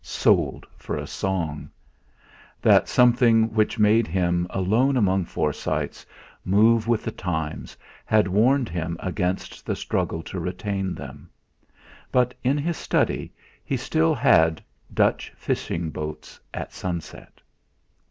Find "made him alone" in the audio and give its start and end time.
3.77-4.97